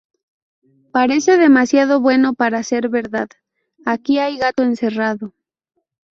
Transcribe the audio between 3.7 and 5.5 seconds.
Aquí hay gato encerrado